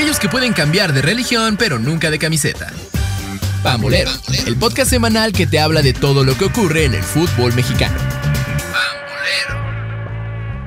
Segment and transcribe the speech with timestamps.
[0.00, 2.72] aquellos que pueden cambiar de religión pero nunca de camiseta.
[3.62, 4.10] Pambolero,
[4.46, 7.98] el podcast semanal que te habla de todo lo que ocurre en el fútbol mexicano.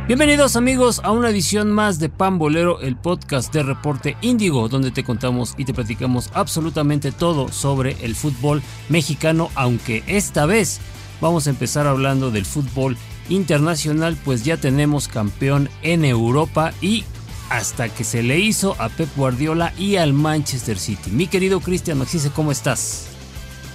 [0.05, 5.03] Bienvenidos amigos a una edición más de Pambolero, el podcast de Reporte Índigo, donde te
[5.03, 10.79] contamos y te platicamos absolutamente todo sobre el fútbol mexicano, aunque esta vez
[11.21, 12.97] vamos a empezar hablando del fútbol
[13.29, 17.03] internacional, pues ya tenemos campeón en Europa y
[17.53, 21.11] hasta que se le hizo a Pep Guardiola y al Manchester City.
[21.11, 23.07] Mi querido Cristian Maxice, ¿cómo estás?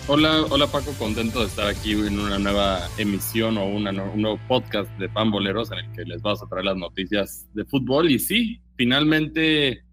[0.09, 4.41] Hola, hola Paco, contento de estar aquí en una nueva emisión o una, un nuevo
[4.48, 8.10] podcast de Pamboleros en el que les vamos a traer las noticias de fútbol.
[8.10, 9.84] Y sí, finalmente,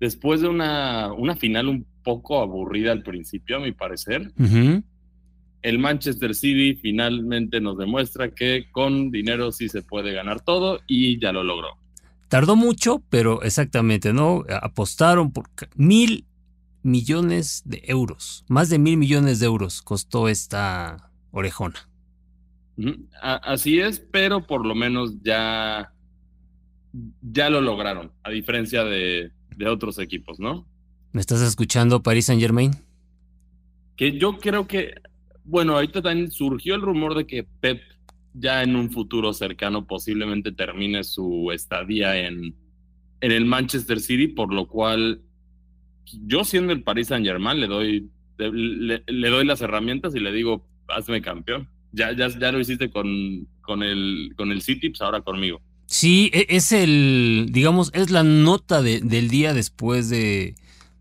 [0.00, 4.32] después de una, una final un poco aburrida al principio, a mi parecer,
[5.62, 11.20] el Manchester City finalmente nos demuestra que con dinero sí se puede ganar todo y
[11.20, 11.79] ya lo logró.
[12.30, 14.44] Tardó mucho, pero exactamente, ¿no?
[14.62, 16.26] Apostaron por mil
[16.84, 18.44] millones de euros.
[18.48, 21.88] Más de mil millones de euros costó esta orejona.
[23.20, 25.92] Así es, pero por lo menos ya,
[27.20, 30.68] ya lo lograron, a diferencia de, de otros equipos, ¿no?
[31.10, 32.70] ¿Me estás escuchando, Paris Saint Germain?
[33.96, 34.94] Que yo creo que,
[35.42, 37.80] bueno, ahorita también surgió el rumor de que Pep
[38.34, 42.54] ya en un futuro cercano posiblemente termine su estadía en,
[43.20, 45.22] en el Manchester City, por lo cual
[46.26, 50.66] yo siendo el Paris Saint Germain le doy, le, doy las herramientas y le digo,
[50.88, 51.68] hazme campeón.
[51.92, 55.60] Ya, ya, ya lo hiciste con, con, el, con el City, pues ahora conmigo.
[55.86, 60.54] Sí, e, es el, digamos, es la nota del día después de,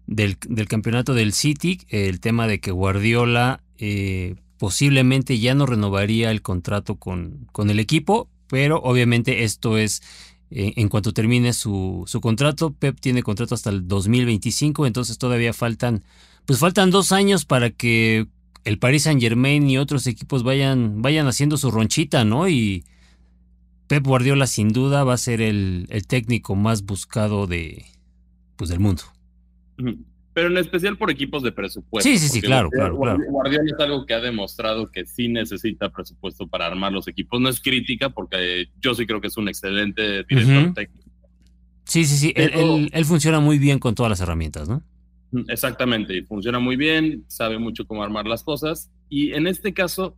[0.07, 6.29] del, del, campeonato del City, el tema de que Guardiola eh, posiblemente ya no renovaría
[6.29, 10.03] el contrato con, con el equipo, pero obviamente esto es
[10.51, 12.73] eh, en cuanto termine su, su, contrato.
[12.73, 16.03] Pep tiene contrato hasta el 2025, entonces todavía faltan,
[16.45, 18.27] pues faltan dos años para que
[18.65, 22.49] el Paris Saint Germain y otros equipos vayan, vayan haciendo su ronchita, ¿no?
[22.49, 22.83] Y
[23.87, 27.85] Pep Guardiola sin duda va a ser el, el técnico más buscado de,
[28.57, 29.03] pues, del mundo
[30.39, 32.09] pero en especial por equipos de presupuesto.
[32.09, 33.19] Sí, sí, sí, claro, claro, claro.
[33.27, 37.41] Guardiola es algo que ha demostrado que sí necesita presupuesto para armar los equipos.
[37.41, 41.09] No es crítica, porque yo sí creo que es un excelente director técnico.
[41.83, 42.33] Sí, sí, sí.
[42.37, 44.81] él, funciona muy bien con todas las herramientas, ¿no?
[45.49, 48.89] Exactamente, y funciona muy bien, sabe mucho cómo armar las cosas.
[49.09, 50.15] Y en este caso,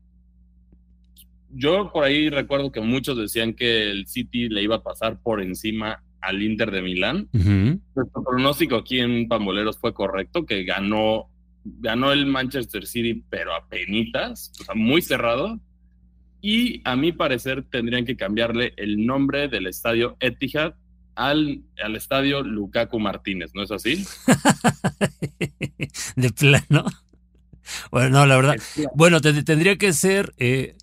[1.50, 5.42] yo por ahí recuerdo que muchos decían que el City le iba a pasar por
[5.42, 7.30] encima al Inter de Milán.
[7.34, 11.30] Nuestro pronóstico aquí en Pamboleros fue correcto, que ganó,
[11.64, 15.60] ganó el Manchester City, pero a penitas, o sea, muy cerrado.
[16.42, 20.74] Y a mi parecer tendrían que cambiarle el nombre del estadio Etihad
[21.16, 24.04] al, al estadio Lukaku Martínez, ¿no es así?
[26.16, 26.86] de plano.
[27.92, 28.56] Bueno, no, la verdad.
[28.96, 30.76] Bueno, tendría que ser eh,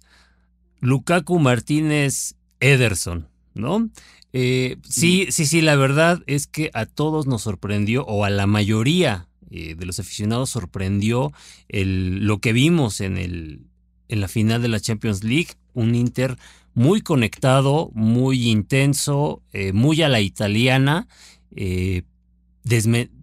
[0.81, 3.91] Lukaku Martínez Ederson, ¿no?
[4.33, 8.47] Eh, sí, sí, sí, la verdad es que a todos nos sorprendió, o a la
[8.47, 11.33] mayoría eh, de los aficionados sorprendió
[11.69, 13.63] el, lo que vimos en, el,
[14.09, 16.37] en la final de la Champions League, un Inter
[16.75, 21.09] muy conectado, muy intenso, eh, muy a la italiana,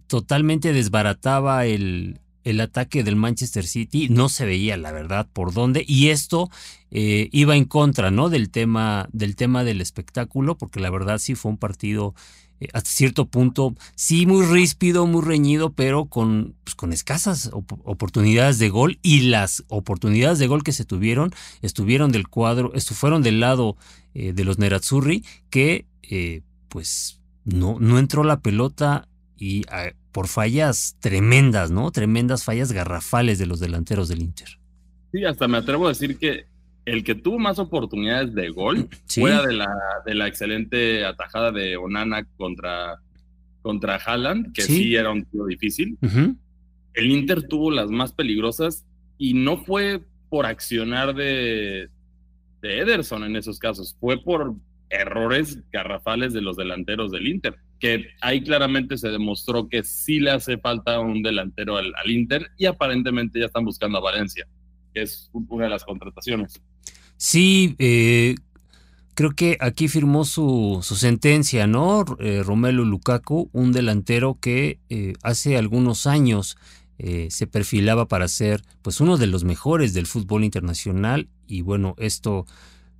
[0.08, 5.84] totalmente desbarataba el, el ataque del Manchester City no se veía, la verdad, por dónde.
[5.86, 6.48] Y esto
[6.92, 8.28] eh, iba en contra, ¿no?
[8.28, 12.14] Del tema, del tema del espectáculo, porque la verdad sí fue un partido
[12.60, 18.60] eh, hasta cierto punto, sí muy ríspido, muy reñido, pero con, pues, con escasas oportunidades
[18.60, 19.00] de gol.
[19.02, 21.32] Y las oportunidades de gol que se tuvieron
[21.62, 23.76] estuvieron del cuadro, fueron del lado
[24.14, 25.84] eh, de los Nerazzurri, que
[26.68, 31.90] pues no, no entró la pelota y ah, por fallas tremendas, ¿no?
[31.90, 34.48] Tremendas fallas garrafales de los delanteros del Inter.
[35.12, 36.46] Sí, hasta me atrevo a decir que
[36.86, 39.68] el que tuvo más oportunidades de gol, fuera de la,
[40.06, 42.98] de la excelente atajada de Onana contra,
[43.60, 45.98] contra Haaland, que sí, era un tiro difícil,
[46.94, 48.86] el Inter tuvo las más peligrosas
[49.18, 51.90] y no fue por accionar de,
[52.62, 54.54] de Ederson en esos casos, fue por
[54.88, 60.30] errores garrafales de los delanteros del Inter que ahí claramente se demostró que sí le
[60.30, 64.46] hace falta un delantero al, Inter y aparentemente ya están buscando a Valencia,
[64.94, 66.60] que es una de las contrataciones.
[67.16, 68.36] Sí, eh,
[69.14, 72.04] creo que aquí firmó su, su sentencia, ¿no?
[72.18, 76.56] Eh, Romelu Lukaku, un delantero que eh, hace algunos años
[77.28, 82.46] se perfilaba para ser pues uno de los mejores del fútbol internacional y bueno, esto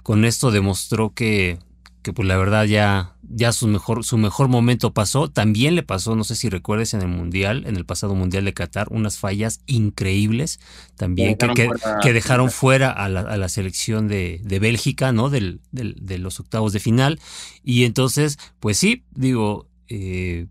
[0.02, 1.58] con esto demostró que
[2.06, 5.28] que pues la verdad ya, ya su, mejor, su mejor momento pasó.
[5.28, 8.54] También le pasó, no sé si recuerdes, en el Mundial, en el pasado Mundial de
[8.54, 10.60] Qatar, unas fallas increíbles
[10.94, 11.68] también que,
[12.00, 15.30] que, dejaron fuera a la, a la selección de, de, Bélgica, ¿no?
[15.30, 17.18] Del, del, de los octavos de final.
[17.64, 20.46] Y entonces, pues sí, digo, eh,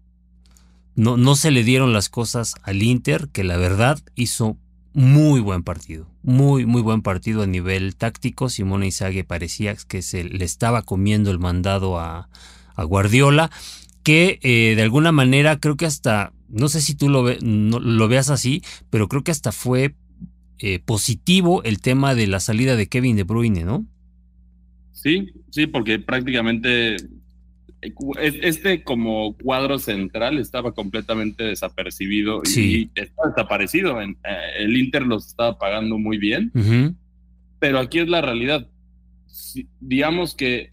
[0.95, 4.57] no, no se le dieron las cosas al Inter, que la verdad hizo
[4.95, 8.50] muy buen partido, muy, muy buen partido a nivel táctico.
[8.50, 12.30] Simone Inzaghi parecía que se le estaba comiendo el mandado a,
[12.77, 13.51] Guardiola,
[14.03, 18.30] que eh, de alguna manera creo que hasta, no sé si tú lo, lo veas
[18.30, 19.95] así, pero creo que hasta fue
[20.59, 23.86] eh, positivo el tema de la salida de Kevin De Bruyne, ¿no?
[24.94, 26.95] Sí, sí, porque prácticamente
[27.81, 34.01] este como cuadro central estaba completamente desapercibido y estaba desaparecido.
[34.01, 34.16] Eh,
[34.60, 36.51] el Inter los estaba pagando muy bien,
[37.60, 38.68] pero aquí es la realidad.
[39.80, 40.72] digamos que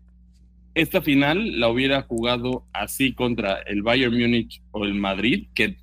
[0.74, 5.76] esta final la hubiera jugado así contra el Bayern Múnich o el Madrid, que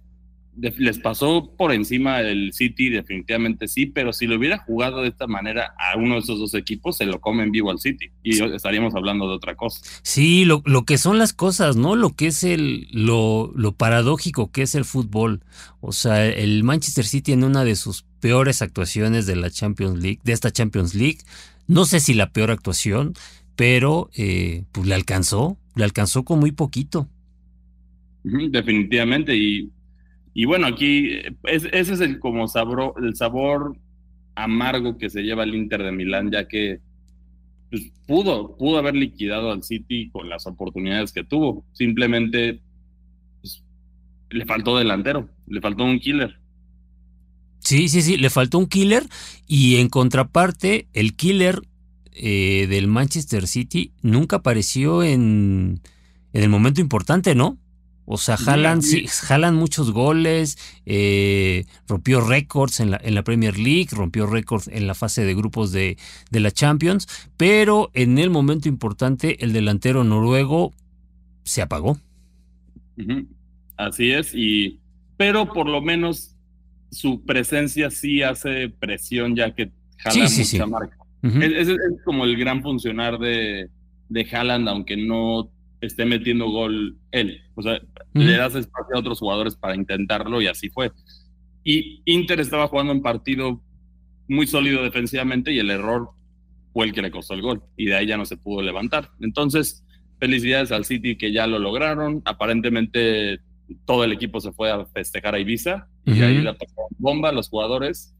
[0.57, 5.27] les pasó por encima el City, definitivamente sí, pero si lo hubiera jugado de esta
[5.27, 8.93] manera a uno de esos dos equipos, se lo comen vivo al City y estaríamos
[8.95, 9.81] hablando de otra cosa.
[10.01, 11.95] Sí, lo, lo que son las cosas, ¿no?
[11.95, 15.41] Lo que es el, lo, lo paradójico que es el fútbol.
[15.81, 20.19] O sea, el Manchester City en una de sus peores actuaciones de la Champions League,
[20.23, 21.19] de esta Champions League,
[21.67, 23.13] no sé si la peor actuación,
[23.55, 27.07] pero eh, pues le alcanzó, le alcanzó con muy poquito.
[28.23, 29.71] Definitivamente, y
[30.33, 31.09] y bueno, aquí
[31.43, 33.77] ese es el como sabor, el sabor
[34.35, 36.79] amargo que se lleva el Inter de Milán, ya que
[37.69, 41.65] pues, pudo, pudo haber liquidado al City con las oportunidades que tuvo.
[41.73, 42.61] Simplemente
[43.41, 43.63] pues,
[44.29, 46.39] le faltó delantero, le faltó un killer.
[47.59, 49.03] Sí, sí, sí, le faltó un killer
[49.45, 51.61] y en contraparte, el killer
[52.13, 55.81] eh, del Manchester City nunca apareció en,
[56.33, 57.57] en el momento importante, ¿no?
[58.11, 60.57] O sea, jalan, jalan muchos goles,
[60.87, 65.35] eh, rompió récords en la, en la Premier League, rompió récords en la fase de
[65.35, 65.95] grupos de,
[66.31, 67.07] de la Champions,
[67.37, 70.73] pero en el momento importante el delantero noruego
[71.43, 71.99] se apagó.
[73.77, 74.79] Así es, y
[75.15, 76.35] pero por lo menos
[76.89, 80.97] su presencia sí hace presión ya que jala mucha marca.
[81.21, 81.69] es,
[82.03, 83.69] como el gran funcionar de,
[84.09, 87.41] de Haaland, aunque no esté metiendo gol él.
[87.55, 87.79] O sea,
[88.13, 90.91] le das espacio a otros jugadores para intentarlo y así fue.
[91.63, 93.61] Y Inter estaba jugando un partido
[94.27, 96.11] muy sólido defensivamente y el error
[96.73, 99.09] fue el que le costó el gol y de ahí ya no se pudo levantar.
[99.19, 99.85] Entonces,
[100.19, 102.21] felicidades al City que ya lo lograron.
[102.25, 103.39] Aparentemente
[103.85, 107.49] todo el equipo se fue a festejar a Ibiza y ahí la pasaron bomba los
[107.49, 108.15] jugadores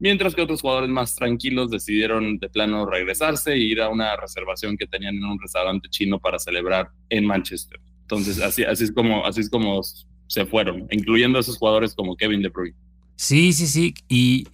[0.00, 4.76] mientras que otros jugadores más tranquilos decidieron de plano regresarse e ir a una reservación
[4.76, 7.78] que tenían en un restaurante chino para celebrar en Manchester.
[8.02, 9.80] Entonces, así, así, es, como, así es como
[10.26, 12.76] se fueron, incluyendo a esos jugadores como Kevin De Bruyne.
[13.14, 14.48] Sí, sí, sí, y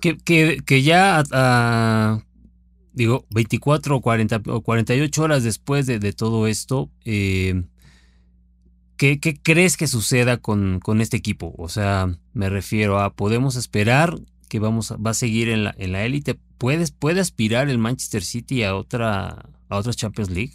[0.00, 2.22] que, que, ya, uh,
[2.92, 7.64] digo, 24 o, 40, o 48 horas después de, de todo esto, eh,
[8.96, 11.54] ¿qué, ¿qué, crees que suceda con, con este equipo?
[11.58, 14.18] O sea, me refiero a, ¿podemos esperar
[14.48, 16.38] que vamos a, va a seguir en la en la élite.
[16.58, 20.54] ¿Puedes, ¿Puede aspirar el Manchester City a otra, a otra Champions League?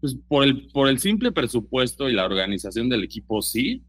[0.00, 3.82] Pues por el, por el simple presupuesto y la organización del equipo, sí.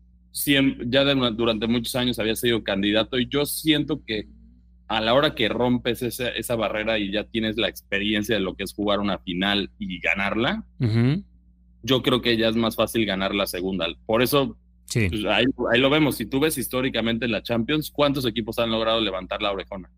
[0.85, 4.27] ya durante muchos años había sido candidato y yo siento que
[4.87, 8.55] a la hora que rompes esa, esa barrera y ya tienes la experiencia de lo
[8.55, 10.63] que es jugar una final y ganarla,
[11.83, 13.87] yo creo que ya es más fácil ganar la segunda.
[14.05, 15.09] Por eso Sí.
[15.09, 15.45] Pues, ahí,
[15.79, 16.15] lo vemos.
[16.15, 19.89] Si tú ves históricamente en la Champions, ¿cuántos equipos han logrado levantar la orejona?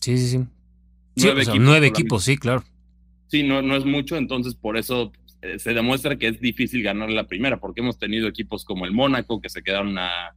[0.00, 0.46] Sí, sí, sí.
[1.58, 2.64] Nueve, equipos, sí, claro.
[3.28, 5.12] Sí, no, no es mucho, entonces por eso
[5.42, 8.92] eh, se demuestra que es difícil ganar la primera, porque hemos tenido equipos como el
[8.92, 10.34] Mónaco que se quedaron a,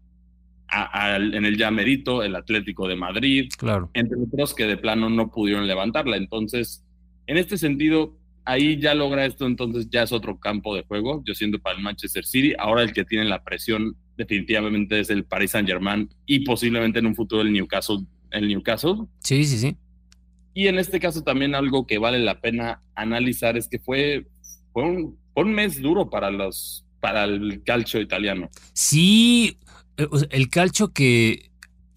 [0.72, 3.90] en el ya merito, el Atlético de Madrid, claro.
[3.94, 6.18] entre otros que de plano no pudieron levantarla.
[6.18, 6.84] Entonces,
[7.28, 8.19] en este sentido,
[8.50, 11.22] ahí ya logra esto, entonces ya es otro campo de juego.
[11.26, 12.54] Yo siento para el Manchester City.
[12.58, 17.06] Ahora el que tiene la presión definitivamente es el Paris Saint Germain y posiblemente en
[17.06, 18.00] un futuro el Newcastle.
[18.32, 19.06] El Newcastle.
[19.20, 19.78] Sí, sí, sí.
[20.54, 24.28] Y en este caso también algo que vale la pena analizar es que fue,
[24.74, 28.50] fue, un, un mes duro para los para el calcio italiano.
[28.74, 29.58] Sí,
[29.96, 31.52] eh, el calcio que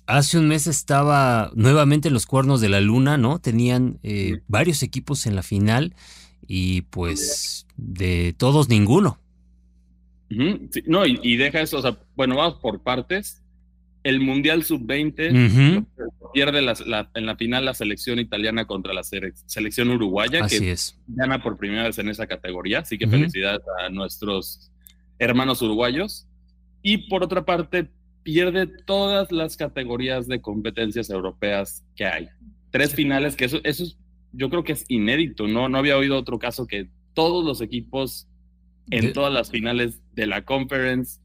[0.06, 3.40] hace un mes estaba nuevamente en los cuernos de la luna, ¿no?
[3.40, 5.94] Tenían eh, varios equipos en la final
[6.54, 9.18] y pues de todos ninguno.
[10.28, 13.42] no, y, deja eso, o sea, bueno, vamos por partes.
[14.02, 15.86] el Mundial Sub-20
[16.34, 21.84] pierde en la final la selección italiana contra la selección uruguaya, que gana por primera
[21.84, 22.80] vez en esa categoría.
[22.80, 24.70] Así que felicidades a nuestros
[25.18, 26.26] hermanos uruguayos.
[26.82, 27.88] Y por otra parte,
[28.24, 32.28] pierde todas las categorías de competencias europeas que hay.
[32.70, 33.96] Tres finales, que eso, eso
[34.32, 35.68] yo creo que es inédito, ¿no?
[35.68, 38.28] No había oído otro caso que todos los equipos
[38.90, 41.20] en todas las finales de la Conference,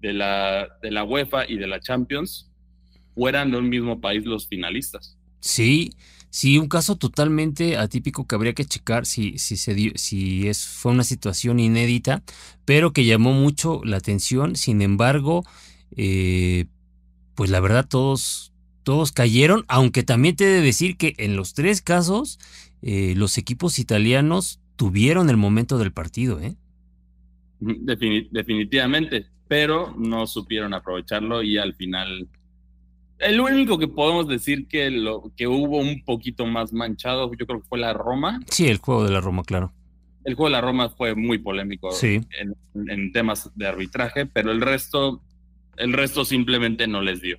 [0.00, 2.50] de la, de la UEFA y de la Champions
[3.14, 5.16] fueran de un mismo país los finalistas.
[5.40, 5.94] Sí,
[6.30, 10.66] sí, un caso totalmente atípico que habría que checar si, si, se dio, si es,
[10.66, 12.22] fue una situación inédita,
[12.64, 14.56] pero que llamó mucho la atención.
[14.56, 15.44] Sin embargo,
[15.96, 16.66] eh,
[17.34, 18.52] pues la verdad todos,
[18.86, 22.38] todos cayeron, aunque también te he de decir que en los tres casos
[22.82, 26.38] eh, los equipos italianos tuvieron el momento del partido.
[26.38, 26.54] ¿eh?
[27.58, 32.28] definitivamente, pero no supieron aprovecharlo y al final
[33.18, 37.62] el único que podemos decir que lo que hubo un poquito más manchado, yo creo
[37.62, 38.38] que fue la Roma.
[38.52, 39.72] Sí, el juego de la Roma, claro.
[40.22, 45.22] El juego de la Roma fue muy polémico en, temas de arbitraje, pero el resto,
[45.76, 47.38] el resto simplemente no les dio.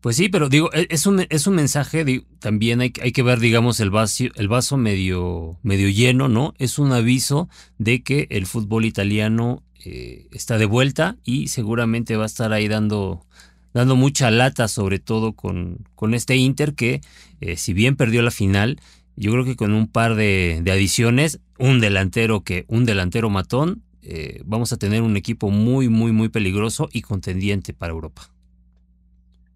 [0.00, 3.38] Pues sí, pero digo, e, es un, es un mensaje, también hay, hay, que ver,
[3.38, 6.54] digamos, el vaso, el vaso medio, medio lleno, ¿no?
[6.58, 12.24] Es un aviso de que el fútbol italiano eh, está de vuelta y seguramente va
[12.24, 13.26] a estar ahí dando,
[13.74, 17.00] dando mucha lata, sobre todo con, con este Inter que,
[17.40, 18.80] eh, si bien perdió la final,
[19.16, 24.42] yo creo que con un par de, adiciones, un delantero que, un delantero matón, eh,
[24.46, 28.30] vamos a tener un equipo muy, muy, muy peligroso y contendiente para Europa.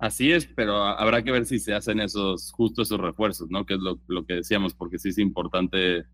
[0.04, 3.64] Así es, pero habrá que ver si se hacen esos, justo esos refuerzos, ¿no?
[3.64, 6.04] Que es lo, lo que decíamos, porque sí es importante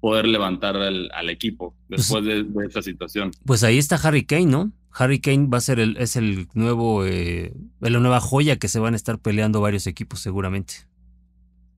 [0.00, 3.30] poder levantar al, equipo pues después de, esta situación.
[3.46, 4.72] Pues ahí está Harry Kane, ¿no?
[4.90, 8.80] Harry Kane va a ser el, es el nuevo, eh, la nueva joya que se
[8.80, 10.74] van a estar peleando varios equipos seguramente.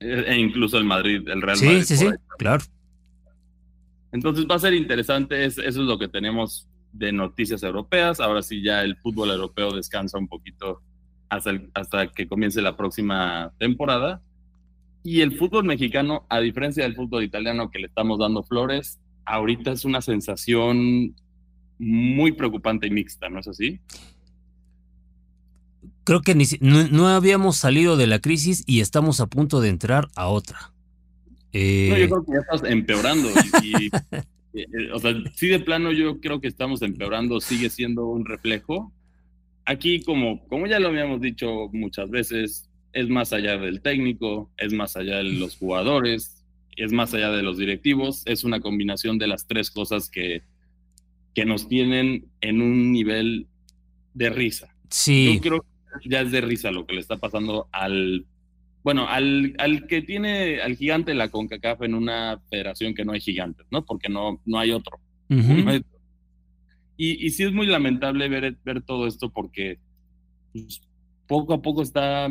[0.00, 1.82] E, e incluso el Madrid, el Real Madrid.
[1.82, 2.64] Sí, sí, sí, claro.
[4.10, 8.20] Entonces va a ser interesante, eso es lo que tenemos de noticias europeas.
[8.20, 10.80] Ahora sí ya el fútbol europeo descansa un poquito
[11.32, 14.20] hasta, hasta que comience la próxima temporada.
[15.02, 19.72] Y el fútbol mexicano, a diferencia del fútbol italiano que le estamos dando flores, ahorita
[19.72, 21.16] es una sensación
[21.78, 23.80] muy preocupante y mixta, ¿no es así?
[26.04, 30.28] Creo que no, habíamos salido de la crisis y estamos a punto de entrar a
[30.28, 30.72] otra.
[31.52, 33.28] Eh, no, yo creo que ya estás empeorando.
[34.54, 38.26] Eh, eh, o sea, sí de plano yo creo que estamos empeorando, sigue siendo un
[38.26, 38.92] reflejo.
[39.64, 44.72] Aquí, como, como ya lo habíamos dicho muchas veces, es más allá del técnico, es
[44.72, 46.44] más allá de los jugadores,
[46.76, 50.42] es más allá de los directivos, es una combinación de las tres cosas que,
[51.34, 53.46] que nos tienen en un nivel
[54.14, 54.74] de risa.
[54.90, 55.34] Sí.
[55.34, 55.66] Yo creo
[56.02, 58.26] que ya es de risa lo que le está pasando al,
[58.82, 63.20] bueno, al, al que tiene al gigante la CONCACAF en una federación que no hay
[63.20, 63.84] gigantes, ¿no?
[63.84, 64.98] Porque no, no hay otro.
[67.04, 69.80] Y, y sí es muy lamentable ver, ver todo esto porque
[70.52, 70.80] pues,
[71.26, 72.28] poco a poco está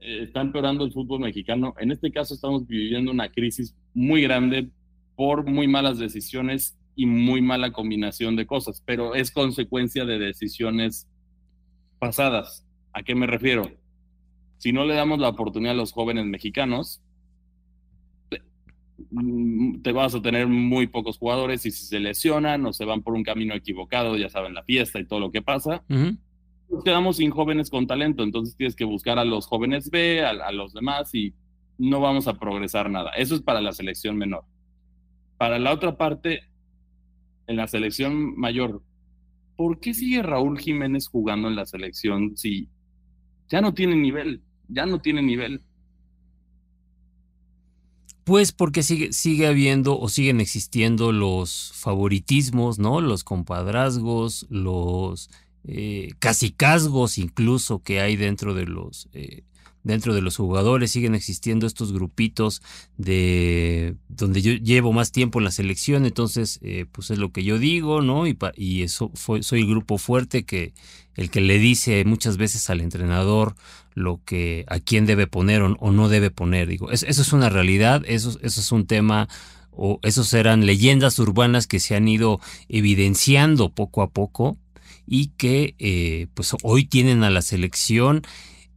[0.00, 1.74] eh, está empeorando el fútbol mexicano.
[1.78, 4.70] En este caso estamos viviendo una crisis muy grande
[5.14, 11.06] por muy malas decisiones y muy mala combinación de cosas, pero es consecuencia de decisiones
[11.98, 12.66] pasadas.
[12.94, 13.70] ¿A qué me refiero?
[14.56, 17.02] Si no le damos la oportunidad a los jóvenes mexicanos,
[19.82, 23.14] te vas a tener muy pocos jugadores y si se lesionan o se van por
[23.14, 27.30] un camino equivocado, ya saben la fiesta y todo lo que pasa, nos quedamos sin
[27.30, 31.34] jóvenes con talento, entonces tienes que buscar a los jóvenes B, a, los demás y
[31.78, 33.10] no vamos a progresar nada.
[33.12, 34.44] Eso es para la selección menor.
[35.38, 36.40] Para la otra parte,
[37.46, 38.82] en la selección mayor,
[39.56, 42.68] ¿por qué sigue Raúl Jiménez jugando en la selección si
[43.48, 44.42] ya no tiene nivel?
[44.68, 45.62] Ya no tiene nivel.
[48.28, 53.00] Pues porque sigue, sigue habiendo o siguen existiendo los favoritismos, ¿no?
[53.00, 55.30] Los compadrazgos, los
[55.64, 59.44] eh, casi casgos incluso que hay dentro de los eh,
[59.82, 60.90] dentro de los jugadores.
[60.90, 62.60] Siguen existiendo estos grupitos
[62.98, 66.04] de donde yo llevo más tiempo en la selección.
[66.04, 69.96] Entonces eh, pues es lo que yo digo no y, y eso soy el grupo
[69.96, 70.74] fuerte que
[71.18, 73.56] el que le dice muchas veces al entrenador
[73.94, 78.02] lo que a quién debe poner o, no debe poner digo eso, es una realidad
[78.06, 79.28] eso, eso es un tema
[79.72, 84.56] o esos eran leyendas urbanas que se han ido evidenciando poco a poco
[85.06, 88.22] y que eh, pues hoy tienen a la selección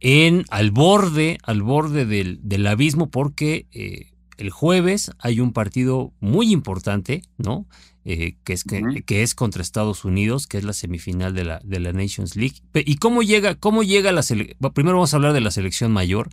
[0.00, 4.11] en al borde, al borde del, abismo porque eh,
[4.42, 7.66] el jueves hay un partido muy importante, ¿no?
[8.04, 11.78] Eh, que, es, que, es contra Estados Unidos, que es la semifinal de la, de
[11.78, 12.56] la Nations League.
[12.74, 14.72] ¿Y cómo llega, cómo llega la selección?
[14.72, 16.28] Primero vamos a hablar de la selección mayor.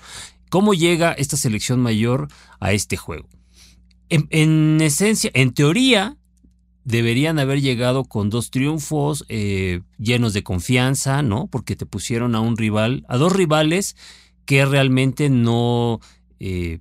[0.49, 2.27] ¿Cómo llega esta selección mayor
[2.59, 3.29] a este juego?
[4.09, 6.17] En, esencia, en teoría,
[6.83, 11.45] deberían haber llegado con dos triunfos eh, llenos de confianza, ¿no?
[11.45, 13.95] Porque te pusieron a un rival, a dos rivales
[14.45, 15.99] que realmente no...
[16.39, 16.79] Eh,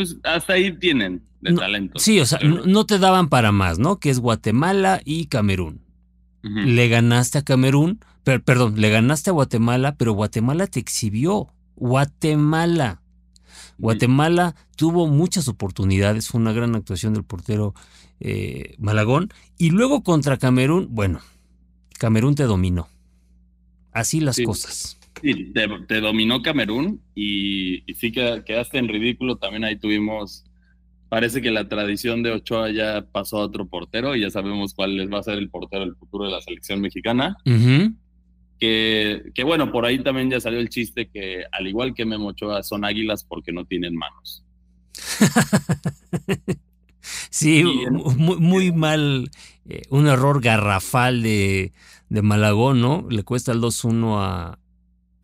[0.00, 1.98] pues hasta ahí tienen de talento.
[1.98, 3.98] Sí, o sea, no, te daban para más, ¿no?
[3.98, 5.82] Que es Guatemala y Camerún.
[6.42, 11.48] Le ganaste a Camerún, perdón, le ganaste a Guatemala, pero Guatemala te exhibió.
[11.76, 13.02] Guatemala.
[13.76, 17.74] Guatemala tuvo muchas oportunidades, fue una gran actuación del portero
[18.20, 19.30] eh, Malagón.
[19.58, 21.20] Y luego contra Camerún, bueno,
[21.98, 22.88] Camerún te dominó.
[23.92, 24.99] Así las cosas.
[25.22, 29.36] Sí, te, dominó Camerún y, y sí quedaste en ridículo.
[29.36, 30.44] También ahí tuvimos
[31.10, 34.96] parece que la tradición de Ochoa ya pasó a otro portero y ya sabemos cuál
[34.96, 37.36] les va a ser el portero del futuro de la selección mexicana.
[38.58, 42.28] que, que, bueno, por ahí también ya salió el chiste que al igual que Memo
[42.28, 44.44] Ochoa son águilas porque no tienen manos.
[47.30, 49.30] sí, muy, mal,
[49.68, 51.72] eh, un error garrafal de,
[52.08, 53.06] de Malagón, ¿no?
[53.10, 54.58] Le cuesta el 2-1 a,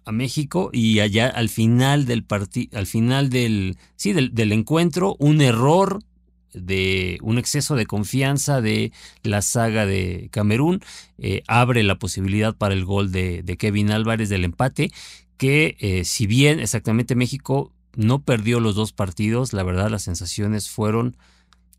[0.06, 5.40] a México y allá al final del partido, al final del, sí, del, encuentro, un
[5.40, 5.98] error
[6.54, 8.92] de un exceso de confianza de
[9.24, 10.80] la saga de Camerún
[11.18, 14.90] eh, abre la posibilidad para el gol de, Kevin Álvarez del empate
[15.36, 20.70] que eh, si bien exactamente México no perdió los dos partidos la verdad las sensaciones
[20.70, 21.18] fueron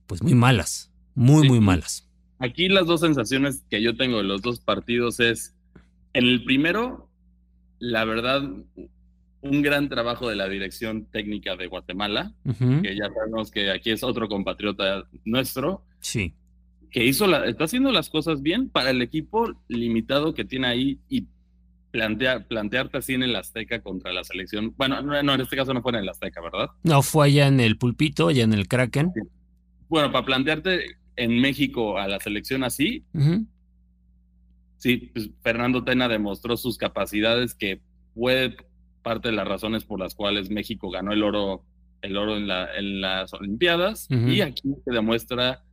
[0.06, 2.08] pues muy malas muy muy malas.
[2.38, 5.56] Aquí las dos sensaciones que yo tengo de los dos partidos es
[6.14, 7.07] en el primero
[7.80, 8.42] la verdad,
[9.42, 12.34] un gran trabajo de la dirección técnica de Guatemala,
[12.82, 15.84] que ya sabemos que aquí es otro compatriota nuestro.
[16.00, 16.34] Sí.
[16.92, 21.00] Que hizo la, está haciendo las cosas bien para el equipo limitado que tiene ahí
[21.10, 21.26] y
[21.92, 24.74] plantea, plantearte así en el Azteca contra la selección.
[24.78, 26.70] Bueno, no, en este caso no fue en el Azteca, ¿verdad?
[26.84, 29.12] No, fue allá en el Pulpito, allá en el Kraken.
[29.90, 33.04] Bueno, para plantearte en México a la selección así,
[34.78, 37.82] sí, pues Fernando Tena demostró sus capacidades que
[38.13, 38.56] fue
[39.02, 41.63] parte de las razones por las cuales México ganó el oro,
[42.02, 45.63] el oro en, la, en las Olimpiadas y aquí se demuestra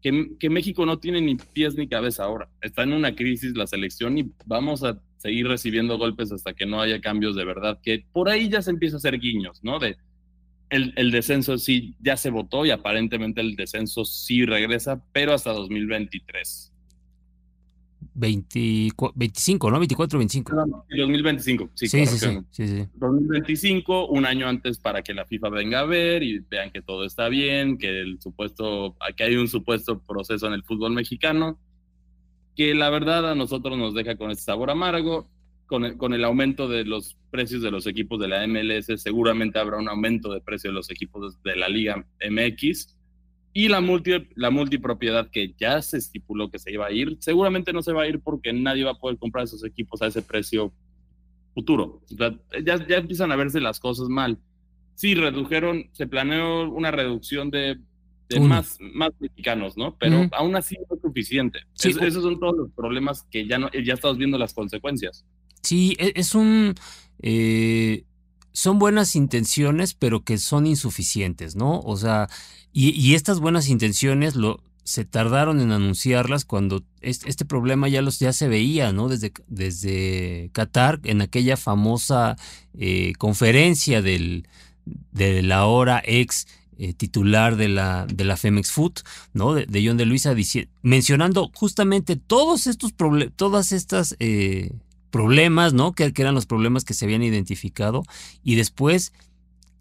[0.00, 2.48] que, que, México no tiene ni pies ni cabeza ahora.
[2.60, 6.80] Está en una crisis la selección y vamos a seguir recibiendo golpes hasta que no
[6.80, 9.80] haya cambios de verdad, que por ahí ya se empieza a hacer guiños, ¿no?
[9.80, 9.96] De
[10.70, 15.52] el, el descenso sí ya se votó y aparentemente el descenso sí regresa, pero hasta
[15.52, 16.67] 2023.
[18.18, 19.78] 25, ¿no?
[19.78, 20.52] 24, 25.
[20.88, 21.88] 2025, sí.
[21.88, 22.18] Sí, sí,
[22.50, 26.82] sí, 2025, un año antes para que la FIFA venga a ver y vean que
[26.82, 31.58] todo está bien, que el supuesto, aquí hay un supuesto proceso en el fútbol mexicano,
[32.56, 35.28] que la verdad a nosotros nos deja con este sabor amargo.
[35.66, 39.58] Con el, con el aumento de los precios de los equipos de la MLS, seguramente
[39.58, 42.97] habrá un aumento de precio de los equipos de la Liga MX
[43.58, 47.72] y la, multi, la multipropiedad que ya se estipuló que se iba a ir, seguramente
[47.72, 50.22] no se va a ir porque nadie va a poder comprar esos equipos a ese
[50.22, 50.72] precio
[51.54, 52.00] futuro.
[52.08, 54.38] ya, ya empiezan a verse las cosas mal.
[54.94, 57.80] Sí, redujeron, se planeó una reducción de,
[58.40, 59.96] más, más mexicanos, ¿no?
[59.98, 61.58] Pero aún así no es suficiente.
[61.74, 65.26] esos son todos los problemas que ya, no, ya estamos viendo las consecuencias.
[65.64, 66.76] Sí, e, es un...
[67.20, 68.04] Eh,
[68.58, 71.78] son buenas intenciones, pero que son insuficientes, ¿no?
[71.78, 72.28] O sea,
[72.72, 78.32] y, estas buenas intenciones lo, se tardaron en anunciarlas cuando este, problema ya, los, ya
[78.32, 79.06] se veía, ¿no?
[79.06, 82.36] Desde, desde Qatar, en aquella famosa
[82.76, 84.48] eh, conferencia del,
[85.12, 89.02] de la ahora ex eh, titular de la, de la Femex Food,
[89.34, 89.54] ¿no?
[89.54, 90.34] De, John de Luisa,
[90.82, 94.72] mencionando justamente todos estos problemas, todas estas eh,
[95.10, 95.92] problemas, ¿no?
[95.92, 98.02] Que, eran los problemas que se habían identificado
[98.42, 99.12] y después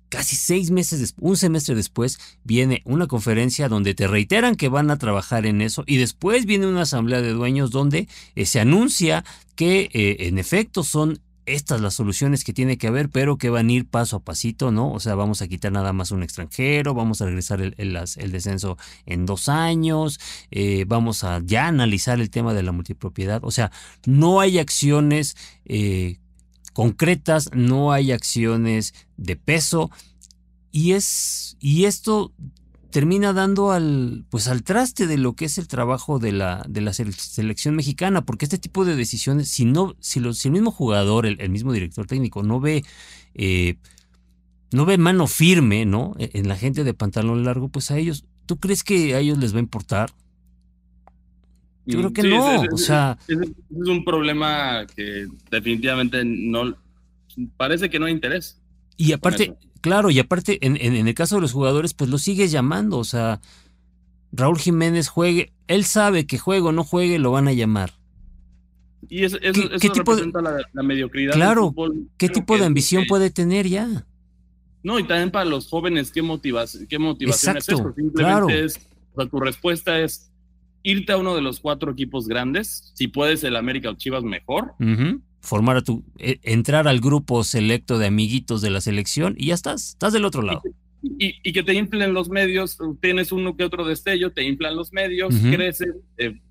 [0.10, 4.98] casi seis meses, un semestre después, viene una conferencia donde te reiteran que van a
[4.98, 9.90] trabajar en eso y después viene una asamblea de dueños donde eh, se anuncia que
[9.92, 13.72] eh, en efecto son estas las soluciones que tiene que haber, pero que van a
[13.72, 14.92] ir paso a pasito, ¿no?
[14.92, 19.26] O sea, vamos a quitar nada más un extranjero, vamos a regresar el, descenso en
[19.26, 20.20] dos años,
[20.52, 23.40] eh, vamos a ya analizar el tema de la multipropiedad.
[23.44, 23.72] O sea,
[24.06, 25.36] no hay acciones
[26.74, 29.90] concretas, no hay acciones de peso
[30.72, 32.34] y es y esto
[32.92, 36.82] termina dando al pues al traste de lo que es el trabajo de la, de
[36.82, 41.26] la selección mexicana, porque este tipo de decisiones, si no, si, los, el mismo jugador,
[41.26, 42.84] el, mismo director técnico no ve
[43.36, 43.76] eh,
[44.72, 46.16] no ve mano firme, ¿no?
[46.18, 49.38] E, en la gente de pantalón largo, pues a ellos, ¿tú crees que a ellos
[49.38, 50.12] les va a importar?
[51.86, 53.18] Yo creo que no, o sea...
[53.30, 53.38] Es,
[53.70, 56.76] un problema que definitivamente no...
[57.56, 58.60] Parece que no hay interés.
[58.98, 59.56] Y aparte,
[59.88, 63.04] claro, y aparte, en, en, el caso de los jugadores, pues lo sigues llamando, o
[63.04, 63.42] sea,
[64.32, 67.94] Raúl Jiménez juegue, él sabe que juegue o no juegue, lo van a llamar.
[69.10, 71.34] Y eso, ¿Qué, tipo representa de, la, mediocridad.
[71.34, 71.74] Claro,
[72.18, 74.06] ¿qué tipo de ambición puede tener ya?
[74.84, 77.94] No, y también para los jóvenes, ¿qué, motivas, qué motivación es eso?
[77.96, 78.80] Simplemente es,
[79.14, 80.32] o sea, tu respuesta es
[80.84, 84.76] irte a uno de los cuatro equipos grandes, si puedes el América o Chivas mejor.
[85.48, 89.54] Formar a tu, e, entrar al grupo selecto de amiguitos de la selección y ya
[89.54, 90.62] estás, estás del otro lado.
[91.02, 95.34] Y, que te inflen los medios, tienes uno que otro destello, te inflan los medios,
[95.40, 96.42] creces, eh,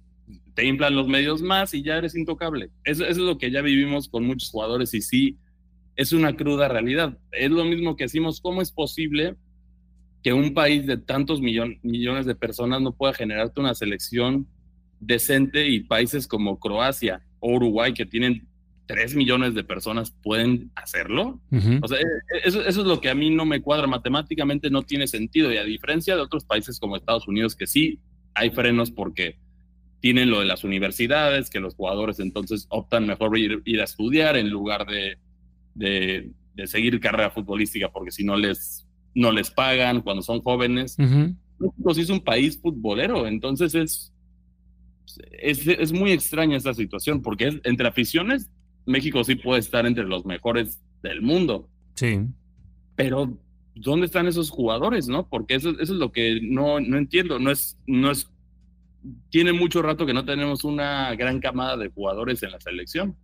[0.54, 2.70] te inflan los medios más y ya eres intocable.
[2.84, 5.36] Eso, eso, es lo que ya vivimos con muchos jugadores y sí,
[5.94, 7.18] es una cruda realidad.
[7.32, 9.36] Es lo mismo que decimos, ¿cómo es posible
[10.22, 14.46] que un país de tantos millones de personas no pueda generarte una selección
[15.00, 18.48] decente y países como Croacia o Uruguay que tienen
[18.86, 21.40] 3 millones de personas pueden hacerlo?
[21.82, 22.04] O sea, e,
[22.44, 23.86] eso, eso, es lo que a mí no me cuadra.
[23.86, 28.00] Matemáticamente no tiene sentido y a diferencia de otros países como Estados Unidos que sí
[28.34, 29.38] hay frenos porque
[30.00, 34.36] tienen lo de las universidades, que los jugadores entonces optan mejor ir, ir a estudiar
[34.36, 35.18] en lugar de
[35.76, 36.32] de,
[36.66, 40.96] seguir carrera futbolística, porque si no les, no les pagan cuando son jóvenes.
[40.98, 44.12] México sí es un país futbolero, entonces es,
[45.32, 48.50] es, muy extraña esta situación, porque es, entre aficiones,
[48.86, 51.68] México sí puede estar entre los mejores del mundo.
[51.94, 52.20] Sí.
[52.94, 53.38] Pero,
[53.74, 55.28] ¿dónde están esos jugadores, no?
[55.28, 58.30] Porque eso, eso es lo que no, no entiendo, no es, no es,
[59.30, 63.16] tiene mucho rato que no tenemos una gran camada de jugadores en la selección.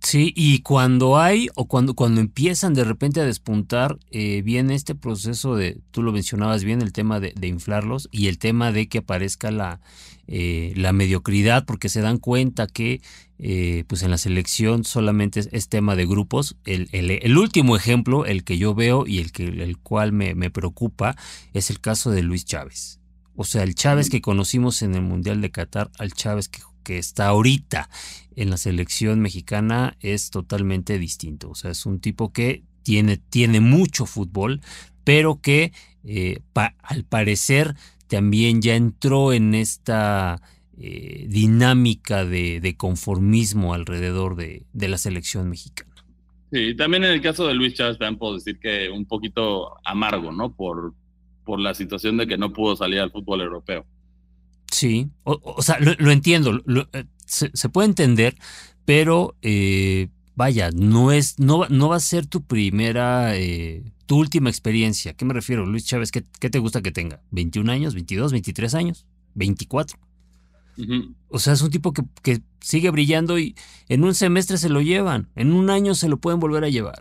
[0.00, 4.94] Sí, y cuando hay o cuando, cuando empiezan de repente a despuntar, eh, viene este
[4.94, 8.98] proceso de, tú lo mencionabas bien, el tema de, inflarlos y el tema de que
[8.98, 9.80] aparezca la,
[10.28, 13.00] eh, la mediocridad, porque se dan cuenta que
[13.40, 16.56] eh, pues en la selección solamente es, tema de grupos.
[16.64, 20.50] El, el, último ejemplo, el que yo veo y el, que, el cual me, me
[20.50, 21.16] preocupa,
[21.52, 23.00] es el caso de Luis Chávez.
[23.34, 26.96] O sea, el Chávez que conocimos en el Mundial de Qatar al Chávez que que
[26.96, 27.90] está ahorita
[28.34, 31.50] en la selección mexicana es totalmente distinto.
[31.50, 34.62] O sea, es un tipo que tiene, tiene mucho fútbol,
[35.04, 35.72] pero que
[36.02, 37.74] eh, al parecer
[38.06, 40.40] también ya entró en esta
[40.78, 45.92] eh, dinámica de, conformismo alrededor de, la selección mexicana.
[46.50, 50.32] Sí, también en el caso de Luis Chávez también puedo decir que un poquito amargo,
[50.32, 50.54] ¿no?
[50.54, 50.94] Por,
[51.44, 53.84] por la situación de que no pudo salir al fútbol europeo.
[54.70, 58.36] Sí, o, sea, lo, entiendo, eh, se, puede entender,
[58.84, 64.50] pero eh, vaya, no es, no, no va a ser tu primera, eh, tu última
[64.50, 65.14] experiencia.
[65.14, 66.12] ¿Qué me refiero, Luis Chávez?
[66.12, 67.22] ¿Qué, te gusta que tenga?
[67.32, 69.98] ¿21 años, 22, 23 años, 24?
[71.28, 73.56] O sea, es un tipo que, que, sigue brillando y
[73.88, 76.98] en un semestre se lo llevan, en un año se lo pueden volver a llevar.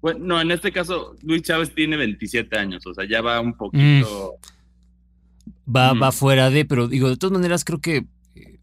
[0.00, 4.34] Bueno, en este caso, Luis Chávez tiene 27 años, o sea, ya va un poquito...
[4.42, 4.61] Mm
[5.66, 8.58] va, va fuera de, pero digo, de todas maneras creo que eh,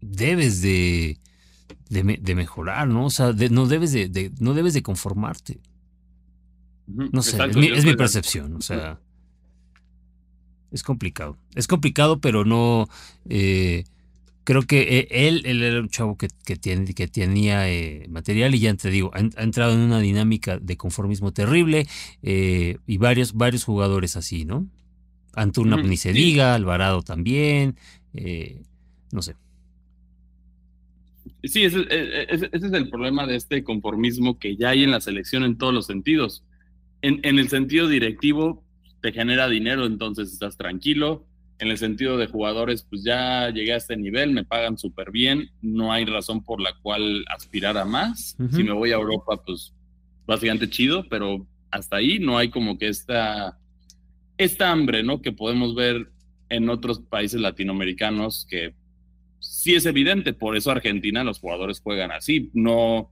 [0.00, 1.18] debes de,
[1.88, 3.06] de, mejorar, ¿no?
[3.06, 5.60] O sea, no, debes de, no debes de conformarte.
[6.86, 8.98] No sé, es, mi, percepción, o sea,
[10.72, 11.36] es complicado.
[11.54, 12.88] Es complicado, pero no...
[13.28, 13.84] Eh,
[14.42, 17.66] creo que eh, él, él, era un chavo que, que, que tenía
[18.08, 21.86] material y ya te digo, ha, entrado en una dinámica de conformismo terrible
[22.22, 24.66] y varios, varios jugadores así, ¿no?
[25.34, 27.76] Antuna ni se diga, Alvarado también,
[28.14, 28.62] eh,
[29.12, 29.36] no sé.
[31.42, 31.86] Sí, ese,
[32.28, 35.86] es el problema de este conformismo que ya hay en la selección en todos los
[35.86, 36.44] sentidos.
[37.02, 38.62] En, en el sentido directivo,
[39.00, 41.26] te genera dinero, entonces estás tranquilo.
[41.58, 45.50] En el sentido de jugadores, pues ya llegué a este nivel, me pagan súper bien,
[45.60, 48.36] no hay razón por la cual aspirar a más.
[48.50, 49.74] Si me voy a Europa, pues
[50.26, 53.59] básicamente chido, pero hasta ahí no hay como que esta
[54.40, 55.20] esta hambre, ¿no?
[55.20, 56.10] Que podemos ver
[56.48, 58.74] en otros países latinoamericanos que
[59.38, 63.10] sí es evidente, por eso Argentina los jugadores juegan así, no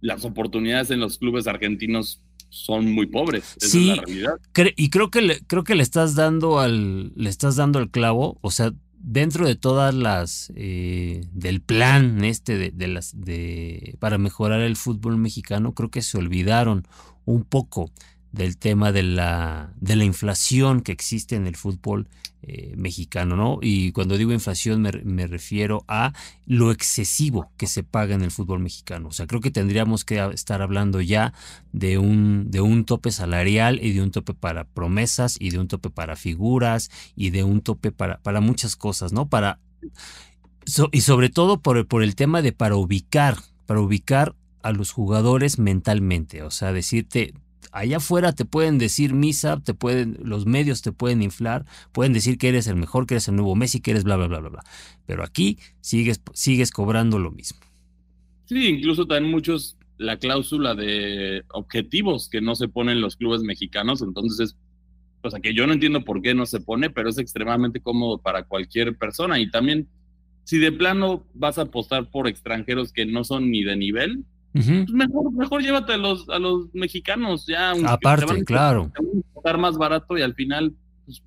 [0.00, 4.40] las oportunidades en los clubes argentinos son muy pobres, esa sí, es la realidad.
[4.76, 8.38] y creo que le, creo que le estás dando al le estás dando el clavo,
[8.40, 14.18] o sea, dentro de todas las eh, del plan este de, de, las de para
[14.18, 16.86] mejorar el fútbol mexicano, creo que se olvidaron
[17.24, 17.90] un poco
[18.34, 22.08] del tema de la, de la inflación que existe en el fútbol
[22.42, 23.60] eh, mexicano, ¿no?
[23.62, 26.12] Y cuando digo inflación me, refiero a
[26.44, 29.08] lo excesivo que se paga en el fútbol mexicano.
[29.08, 31.32] O sea, creo que tendríamos que estar hablando ya
[31.72, 35.68] de un, de un tope salarial y de un tope para promesas y de un
[35.68, 39.28] tope para figuras y de un tope para, para muchas cosas, ¿no?
[39.28, 39.60] Para,
[40.90, 45.58] y sobre todo por, por el tema de para ubicar, para ubicar a los jugadores
[45.58, 47.34] mentalmente, o sea, decirte,
[47.74, 52.38] allá afuera te pueden decir misa, te pueden, los medios te pueden inflar, pueden decir
[52.38, 54.48] que eres el mejor, que eres el nuevo Messi, que eres bla, bla, bla, bla,
[54.48, 54.64] bla.
[55.06, 57.58] Pero aquí sigues, sigues cobrando lo mismo.
[58.46, 64.02] Sí, incluso también muchos la cláusula de objetivos que no se ponen los clubes mexicanos,
[64.02, 64.56] entonces es,
[65.22, 68.18] o sea, que yo no entiendo por qué no se pone, pero es extremadamente cómodo
[68.18, 69.88] para cualquier persona y también
[70.44, 74.92] si de plano vas a apostar por extranjeros que no son ni de nivel, pues
[74.92, 77.72] mejor, mejor llévate a los, a los mexicanos, ya.
[77.86, 78.92] Aparte, claro.
[79.36, 80.72] estar más barato y al final
[81.04, 81.24] pues,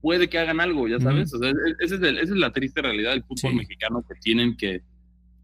[0.00, 1.30] puede que hagan algo, ya sabes.
[1.34, 4.82] E, e, esa, es la triste realidad del fútbol mexicano que tienen que,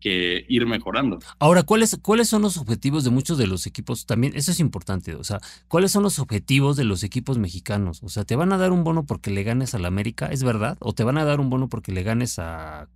[0.01, 1.19] que ir mejorando.
[1.39, 4.07] Ahora, ¿cuáles, ¿cuáles son los objetivos de muchos de los equipos?
[4.07, 8.03] También, eso es importante, o sea, ¿cuáles son los objetivos de los equipos mexicanos?
[8.03, 10.29] O sea, ¿te van a dar un bono porque le ganes al América?
[10.29, 10.79] ¿Es verdad?
[10.81, 12.89] ¿O te van a dar un bono porque le ganes a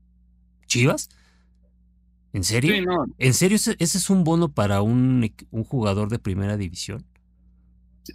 [0.66, 1.11] Chivas?
[2.33, 2.75] ¿En serio?
[3.19, 7.05] ¿En serio ese, es un bono para un, un jugador de primera división?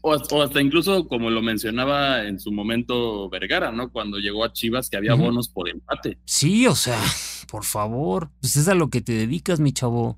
[0.02, 3.92] O, hasta incluso, como lo mencionaba en su momento Vergara, ¿no?
[3.92, 6.18] Cuando llegó a Chivas, que había bonos por empate.
[6.26, 7.00] Sí, o sea,
[7.52, 10.18] por favor, pues es a lo que te dedicas, mi chavo.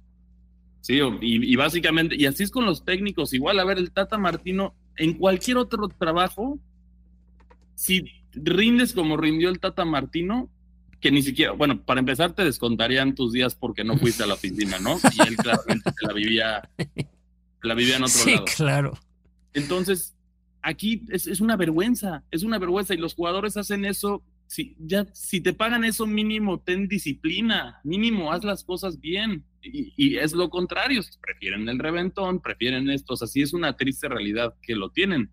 [0.81, 4.17] Sí, y, y básicamente, y así es con los técnicos, igual, a ver, el Tata
[4.17, 6.59] Martino, en cualquier otro trabajo,
[7.75, 10.49] si rindes como rindió el Tata Martino,
[10.99, 14.33] que ni siquiera, bueno, para empezar te descontarían tus días porque no fuiste a la
[14.33, 14.97] oficina, ¿no?
[15.15, 16.69] Y él claramente la vivía,
[17.61, 18.47] la vivía en otro lado.
[18.47, 18.99] Sí, claro.
[19.53, 20.15] Entonces,
[20.61, 24.23] aquí es, es, una vergüenza, es una vergüenza y los jugadores hacen eso.
[24.47, 29.45] Si, ya, si te pagan eso mínimo, ten disciplina, mínimo haz las cosas bien.
[29.61, 34.07] Y, es lo contrario, prefieren el reventón, prefieren esto, o sea, sí es una triste
[34.07, 35.29] realidad que lo tienen.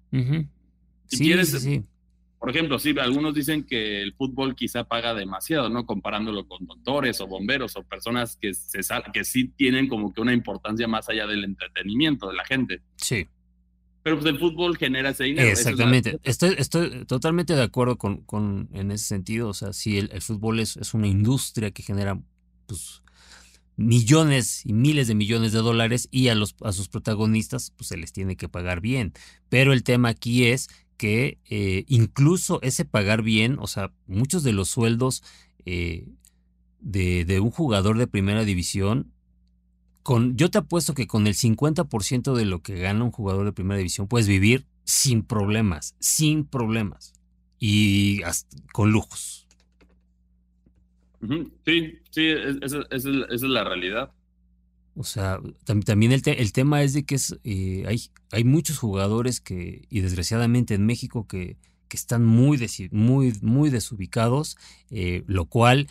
[1.07, 1.85] Si sí, quieres, sí, sí
[2.44, 5.87] por ejemplo, sí, algunos dicen que el fútbol quizá paga demasiado, ¿no?
[5.87, 8.80] Comparándolo con doctores o bomberos o personas que, se
[9.14, 12.83] que sí tienen como que una importancia más allá del entretenimiento de la gente.
[12.96, 13.26] Sí.
[14.02, 15.48] Pero pues el fútbol genera ese dinero.
[15.48, 16.18] Exactamente.
[16.22, 19.48] Estoy, estoy totalmente de acuerdo con, con, en ese sentido.
[19.48, 22.20] O sea, sí, el, fútbol es, es, una industria que genera
[22.66, 23.02] pues,
[23.76, 27.96] millones y miles de millones de dólares y a, los, a sus protagonistas pues se
[27.96, 29.14] les tiene que pagar bien.
[29.48, 34.52] Pero el tema aquí es que eh, incluso ese pagar bien, o sea, muchos de
[34.52, 35.22] los sueldos
[35.64, 36.09] eh,
[36.80, 39.12] de, un jugador de primera división,
[40.02, 43.52] con, yo te apuesto que con el 50% de lo que gana un jugador de
[43.52, 47.14] primera división puedes vivir sin problemas, sin problemas
[47.59, 48.20] y
[48.72, 49.46] con lujos.
[51.64, 52.28] Sí, sí,
[52.61, 54.12] esa es la realidad.
[54.96, 59.40] O sea, también el, el, tema es de que es, eh, hay, hay muchos jugadores
[59.40, 61.57] que, y desgraciadamente en México, que,
[61.88, 64.57] que están muy, muy, muy desubicados,
[64.90, 65.88] eh, lo cual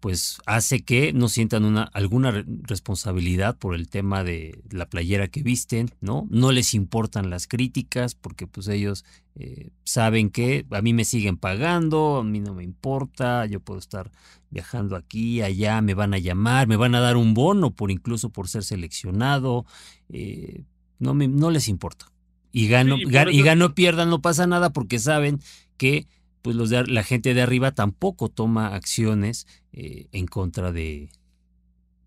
[0.00, 5.42] pues hace que no sientan una, alguna responsabilidad por el tema de la playera que
[5.42, 6.26] visten, ¿no?
[6.30, 9.04] No les importan las críticas porque pues ellos
[9.36, 13.78] eh, saben que a mí me siguen pagando, a mí no me importa, yo puedo
[13.78, 14.10] estar
[14.50, 18.30] viajando aquí, allá, me van a llamar, me van a dar un bono por incluso
[18.30, 19.66] por ser seleccionado,
[20.08, 20.64] eh,
[20.98, 22.10] no, me, no les importa.
[22.52, 25.40] Y gano, y gano, pierdan, no pasa nada porque saben
[25.76, 26.08] que
[26.42, 31.10] pues los de, la gente de arriba tampoco toma acciones eh, en contra de,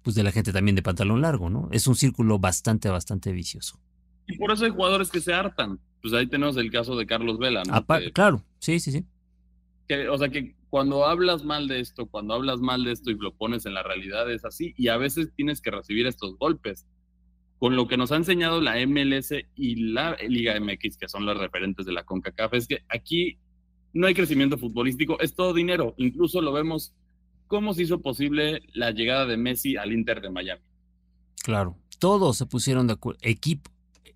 [0.01, 1.69] pues de la gente también de pantalón largo, ¿no?
[1.71, 3.79] Es un círculo bastante, bastante vicioso.
[4.27, 5.79] Y por eso hay jugadores que se hartan.
[6.01, 7.85] Pues ahí tenemos el caso de Carlos Vela, ¿no?
[8.11, 9.05] claro, sí, sí, sí.
[9.87, 13.15] Que, o sea que cuando hablas mal de esto, cuando hablas mal de esto y
[13.15, 16.87] lo pones en la realidad es así, y a veces tienes que recibir estos golpes.
[17.59, 21.37] Con lo que nos ha enseñado la MLS y la Liga MX, que son los
[21.37, 23.37] referentes de la CONCACAF, es que aquí
[23.93, 25.93] no hay crecimiento futbolístico, es todo dinero.
[25.97, 26.93] Incluso lo vemos
[27.47, 30.61] cómo se hizo posible la llegada de Messi al Inter de Miami.
[31.43, 33.19] Claro, todos se pusieron de acuerdo.
[33.21, 33.71] Equipo.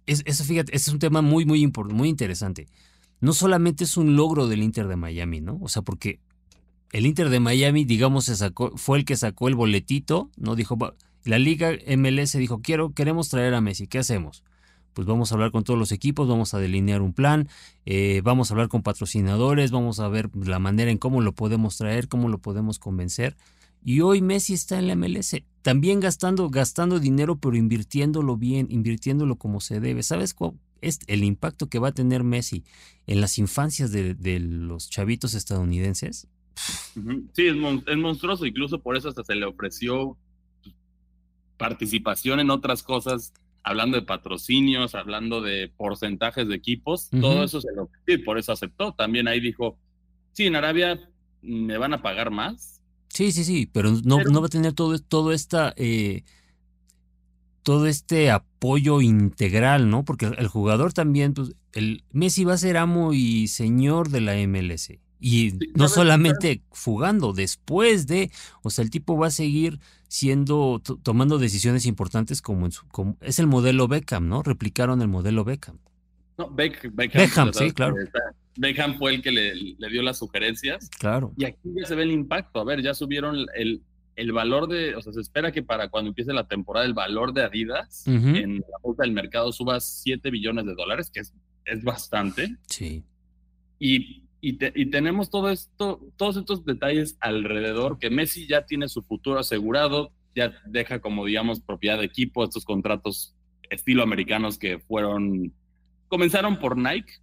[0.05, 2.67] Es, eso, fíjate, ese es un tema muy, muy, muy interesante.
[3.19, 5.59] No solamente es un logro del Inter de Miami, ¿no?
[5.61, 6.19] O sea, porque
[6.91, 10.55] el Inter de Miami, digamos, se sacó, fue el que sacó el boletito, ¿no?
[10.55, 10.77] Dijo,
[11.25, 14.43] la Liga MLS dijo, quiero, queremos traer a Messi, ¿qué hacemos?
[14.97, 17.49] Pues vamos a hablar con todos los equipos, vamos a delinear un plan,
[17.86, 21.77] eh, vamos a hablar con patrocinadores, vamos a ver la manera en cómo lo podemos
[21.77, 23.38] traer, cómo lo podemos convencer.
[23.86, 29.36] Y hoy Messi está en la MLS, también gastando, gastando dinero, pero invirtiéndolo bien, invirtiéndolo
[29.36, 30.01] como se debe.
[30.01, 30.33] ¿Sabes
[30.81, 32.63] es el impacto que va a tener Messi
[33.05, 36.27] en las infancias de, los chavitos estadounidenses.
[37.33, 40.17] Sí, es, monstruoso, incluso por eso hasta se le ofreció
[41.57, 43.31] participación en otras cosas,
[43.67, 48.53] hablando de patrocinios, hablando de porcentajes de equipos, todo eso se lo y por eso
[48.53, 48.93] aceptó.
[48.93, 49.77] También ahí dijo,
[50.32, 51.10] sí, en Arabia
[51.41, 52.82] me van a pagar más.
[53.10, 56.23] Sí, sí, sí, pero no, no va a tener todo, todo esta eh,
[57.62, 60.06] todo este apoyo integral, ¿no?
[60.06, 64.36] Porque el jugador también, pues, el Messi va a ser amo y señor de la
[64.47, 64.93] MLS.
[65.19, 68.32] Y no solamente fugando, después de,
[68.63, 73.17] o sea, el tipo va a seguir siendo, tomando decisiones importantes como, en su, como
[73.21, 74.43] es el modelo Beckham, ¿no?
[74.43, 75.79] Replicaron el modelo Beckham.
[76.37, 77.95] No, Beckham, sí, claro.
[78.57, 80.89] Beckham fue el que le, le, dio las sugerencias.
[80.99, 81.33] Claro.
[81.37, 82.59] Y aquí ya se ve el impacto.
[82.59, 83.81] A ver, ya subieron el,
[84.17, 87.33] el valor de, o sea, se espera que para cuando empiece la temporada el valor
[87.33, 91.33] de Adidas en la bolsa del mercado suba 7 billones de dólares, que es,
[91.65, 92.55] es bastante.
[92.67, 93.03] Sí.
[93.79, 99.01] Y, y, y, tenemos todo esto, todos estos detalles alrededor, que Messi ya tiene su
[99.01, 103.36] futuro asegurado, ya deja como, digamos, propiedad de equipo, estos contratos
[103.69, 105.53] estilo americanos que fueron,
[106.07, 107.13] comenzaron por Nike,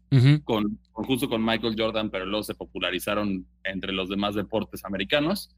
[0.44, 5.54] con, justo con Michael Jordan, pero luego se popularizaron entre los demás deportes americanos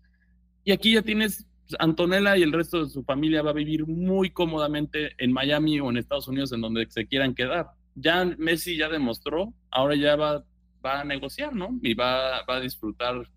[0.67, 3.87] y aquí ya tienes, pues, Antonella y el resto de su familia va a vivir
[3.87, 7.69] muy cómodamente en Miami o en Estados Unidos, en donde se quieran quedar.
[7.95, 10.45] Ya Messi ya demostró, ahora ya va,
[10.87, 11.79] va a negociar, ¿no?
[11.83, 13.29] Y va, a disfrutar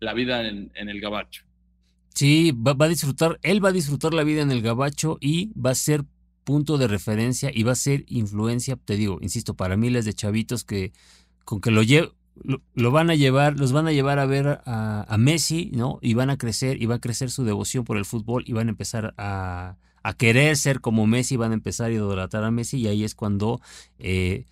[0.00, 1.44] la vida en, el gabacho.
[2.14, 5.70] Sí, va, a disfrutar, él va a disfrutar la vida en el gabacho y va
[5.70, 6.04] a ser
[6.44, 10.64] punto de referencia y va a ser influencia, te digo, insisto, para miles de chavitos
[10.64, 10.92] que
[11.44, 12.12] con que lo lleve,
[12.74, 15.98] lo, van a llevar, los van a llevar a ver a, Messi, ¿no?
[16.00, 18.68] Y van a crecer, y va a crecer su devoción por el fútbol, y van
[18.68, 19.76] a empezar a,
[20.16, 23.60] querer ser como Messi, van a empezar a idolatrar a Messi, y ahí es cuando
[23.98, 24.46] eh,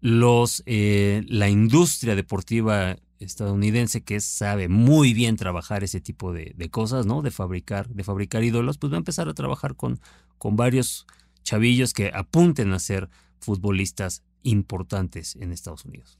[0.00, 7.04] los, eh, la industria deportiva estadounidense que sabe muy bien trabajar ese tipo de, cosas,
[7.04, 7.20] ¿no?
[7.22, 10.00] De fabricar, de fabricar ídolos, pues va a empezar a trabajar con,
[10.38, 11.06] con varios
[11.42, 16.18] chavillos que apunten a ser futbolistas importantes en Estados Unidos.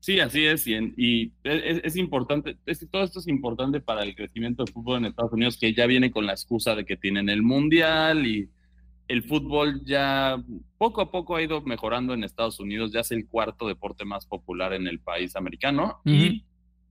[0.00, 2.56] Sí, así es, y, es, importante,
[2.90, 6.10] todo esto es importante para el crecimiento del fútbol en Estados Unidos, que ya viene
[6.10, 8.48] con la excusa de que tienen el Mundial y
[9.10, 10.42] el fútbol ya
[10.78, 14.26] poco a poco ha ido mejorando en Estados Unidos, ya es el cuarto deporte más
[14.26, 16.44] popular en el país americano y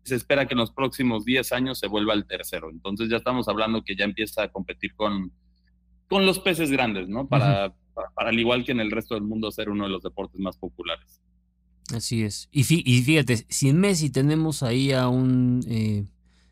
[0.04, 2.70] se espera que en los próximos 10 años se vuelva el tercero.
[2.70, 5.32] Entonces ya estamos hablando que ya empieza a competir con,
[6.08, 7.28] con los peces grandes, ¿no?
[7.28, 7.74] Para
[8.16, 10.58] para, al igual que en el resto del mundo, ser uno de los deportes más
[10.58, 11.22] populares.
[11.94, 12.50] Así es.
[12.52, 15.64] Y, fíjate, si en Messi tenemos ahí a un...
[15.68, 16.06] Eh,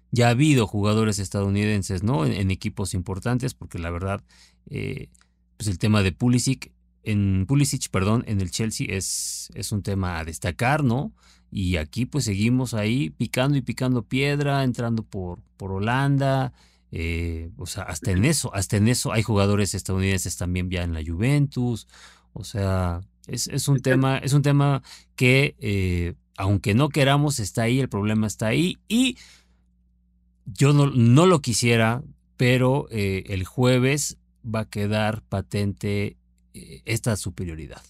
[0.10, 2.26] ya ha habido jugadores estadounidenses, ¿no?
[2.26, 4.24] En, equipos importantes, porque la verdad,
[4.70, 5.10] eh,
[5.58, 6.72] pues el tema de Pulisic,
[7.04, 11.14] en Pulisic, perdón, en el Chelsea es, es un tema a destacar, ¿no?
[11.52, 16.54] Y aquí pues seguimos ahí picando y picando piedra, entrando por, por Holanda,
[16.92, 20.94] eh, o sea, hasta en eso, hasta en eso hay jugadores estadounidenses también ya en
[20.94, 21.88] la Juventus.
[22.34, 24.84] O sea, es, es un tema, es un tema
[25.16, 28.78] que eh, aunque no queramos, está ahí, el problema está ahí.
[28.88, 29.18] Y
[30.46, 32.04] yo no, no lo quisiera,
[32.38, 36.18] pero eh, el jueves va a quedar patente
[36.86, 37.82] esta superioridad.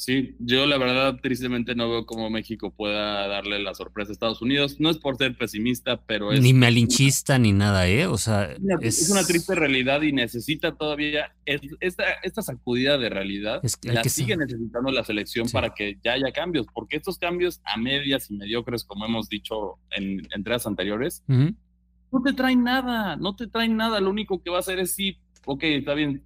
[0.00, 4.40] Sí, yo la verdad tristemente no veo cómo México pueda darle la sorpresa a Estados
[4.40, 4.80] Unidos.
[4.80, 6.40] No es por ser pesimista, pero es...
[6.40, 8.06] Ni malinchista ni nada, ¿eh?
[8.06, 8.56] O sea...
[8.80, 13.60] Es, una triste realidad y necesita todavía esta, esta sacudida de realidad.
[13.82, 18.30] la sigue necesitando la selección para que ya haya cambios, porque estos cambios a medias
[18.30, 21.22] y mediocres, como hemos dicho en entregas anteriores,
[22.12, 24.00] no te traen nada, no te traen nada.
[24.00, 26.24] Lo único que va a hacer es sí, ok, está bien,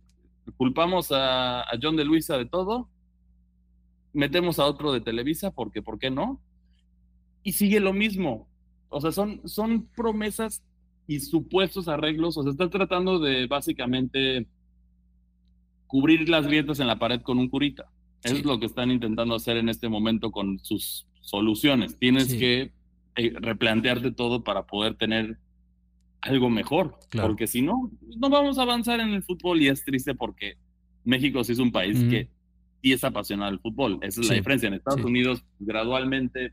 [0.56, 2.88] culpamos a, a John de Luisa de todo
[4.14, 6.40] metemos a otro de Televisa, porque ¿por qué no?
[7.42, 8.48] Y sigue lo mismo.
[8.88, 10.62] O sea, son, son promesas
[11.06, 12.38] y supuestos arreglos.
[12.38, 14.46] O sea, están tratando de básicamente
[15.86, 17.90] cubrir las grietas en la pared con un curita.
[18.22, 21.98] Eso es lo que están intentando hacer en este momento con sus soluciones.
[21.98, 22.72] Tienes que
[23.16, 25.38] eh, replantearte todo para poder tener
[26.24, 26.98] algo mejor.
[27.10, 30.54] Porque si no, no vamos a avanzar en el fútbol y es triste porque
[31.04, 32.28] México sí es un país que
[32.82, 33.98] y es apasionado al fútbol.
[34.02, 34.66] Esa es la diferencia.
[34.66, 36.52] En Estados Unidos, gradualmente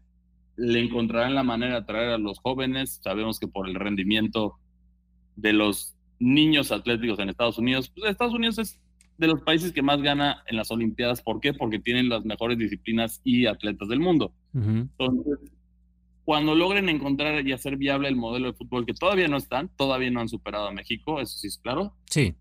[0.55, 2.99] le encontrarán la manera de atraer a los jóvenes.
[3.03, 4.55] Sabemos que por el rendimiento
[5.35, 8.79] de los niños atléticos en Estados Unidos, pues Estados Unidos es
[9.17, 11.21] de los países que más gana en las Olimpiadas.
[11.21, 11.53] ¿Por qué?
[11.53, 14.33] Porque tienen las mejores disciplinas y atletas del mundo.
[14.53, 15.51] Entonces,
[16.23, 20.11] cuando logren encontrar y hacer viable el modelo de fútbol que todavía no están, todavía
[20.11, 21.95] no han superado a México, eso sí es claro.
[22.09, 22.35] Sí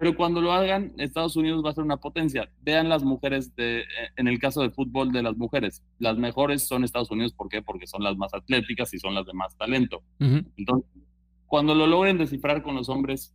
[0.00, 2.50] pero cuando lo hagan, Estados Unidos va a ser una potencia.
[2.62, 3.84] Vean las mujeres, de,
[4.16, 7.60] en el caso del fútbol de las mujeres, las mejores son Estados Unidos, ¿por qué?
[7.60, 10.02] Porque son las más atléticas y son las de más talento.
[10.18, 10.90] Entonces,
[11.44, 13.34] cuando lo logren descifrar con los hombres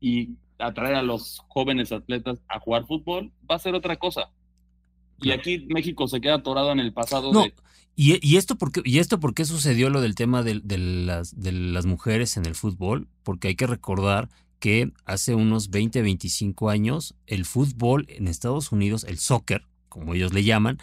[0.00, 4.32] y atraer a los jóvenes atletas a jugar fútbol, va a ser otra cosa.
[5.22, 7.32] Y aquí México se queda atorado en el pasado.
[7.32, 7.46] No.
[7.96, 10.78] ¿Y, y, esto por qué, ¿Y esto por qué sucedió lo del tema de, de,
[10.78, 13.08] las, de las mujeres en el fútbol?
[13.22, 19.04] Porque hay que recordar que hace unos 20, 25 años el fútbol en Estados Unidos,
[19.04, 20.78] el soccer, como ellos le llaman,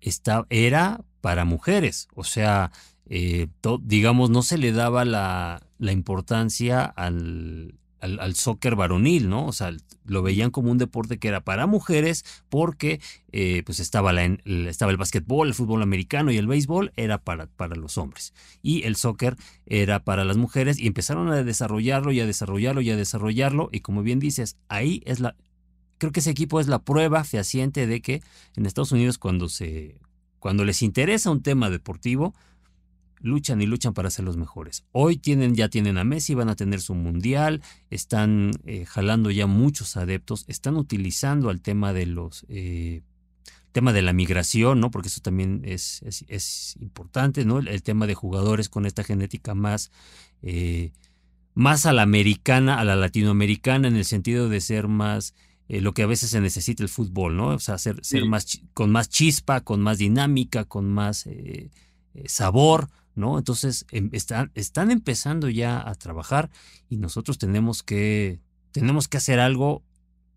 [0.00, 2.08] está, era para mujeres.
[2.14, 2.70] O sea,
[3.06, 3.48] eh,
[3.82, 9.46] digamos, no se le daba la, la importancia al, al, soccer varonil, ¿no?
[9.46, 9.72] O sea,
[10.04, 13.00] lo veían como un deporte que era para mujeres porque
[13.30, 17.46] eh, pues estaba, la, estaba el básquetbol, el fútbol americano y el béisbol era para,
[17.46, 18.34] para los hombres.
[18.60, 19.36] Y el soccer
[19.66, 23.68] era para las mujeres y empezaron a desarrollarlo y a desarrollarlo y a desarrollarlo.
[23.72, 25.36] Y como bien dices, ahí es la...
[25.98, 28.22] Creo que ese equipo es la prueba fehaciente de que
[28.56, 29.96] en Estados Unidos cuando se...
[30.40, 32.34] Cuando les interesa un tema deportivo,
[33.22, 34.84] luchan y luchan para ser los mejores.
[34.92, 39.46] Hoy tienen, ya tienen a Messi, van a tener su mundial, están eh, jalando ya
[39.46, 43.02] muchos adeptos, están utilizando al tema de los eh,
[43.70, 44.90] tema de la migración, ¿no?
[44.90, 47.60] Porque eso también es, es, importante, ¿no?
[47.60, 49.90] El, tema de jugadores con esta genética más,
[50.42, 50.92] eh,
[51.54, 55.34] más a la americana, a la latinoamericana, en el sentido de ser más
[55.68, 57.46] lo que a veces se necesita el fútbol, ¿no?
[57.46, 61.26] O sea, ser, ser más con más chispa, con más dinámica, con más
[62.26, 63.38] sabor, ¿no?
[63.38, 66.50] Entonces em, están, están empezando ya a trabajar
[66.88, 68.40] y nosotros tenemos que,
[68.72, 69.82] tenemos que hacer algo